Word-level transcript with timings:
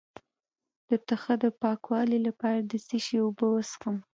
د 0.89 0.91
تخه 1.09 1.33
د 1.43 1.45
پاکوالي 1.61 2.19
لپاره 2.27 2.59
د 2.69 2.71
څه 2.87 2.97
شي 3.05 3.17
اوبه 3.23 3.45
وڅښم؟ 3.49 3.97